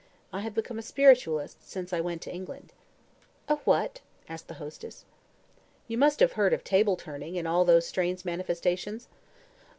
I 0.33 0.39
have 0.39 0.55
become 0.55 0.79
a 0.79 0.81
spiritualist 0.81 1.69
since 1.69 1.93
I 1.93 2.01
went 2.01 2.23
to 2.23 2.33
England." 2.33 2.73
"A 3.47 3.57
what?" 3.57 4.01
asked 4.27 4.47
the 4.47 4.55
hostess. 4.55 5.05
"You 5.87 5.99
must 5.99 6.21
have 6.21 6.31
heard 6.31 6.53
of 6.53 6.63
table 6.63 6.95
turning, 6.95 7.37
and 7.37 7.47
all 7.47 7.65
those 7.65 7.85
strange 7.85 8.25
manifestations?" 8.25 9.09